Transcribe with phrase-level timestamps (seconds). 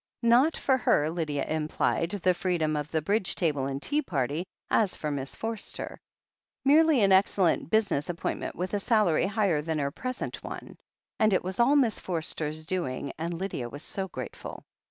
[0.23, 4.97] Not for her, Lydia implied, the freedom of the Bridge table and tea party, as
[4.97, 5.99] for Miss Forster.
[6.65, 10.77] Merely an excellent business ap pointment, with a salary higher than her present one.
[11.19, 14.63] And it was all Miss Forster's doing, and Lydia was so grateful.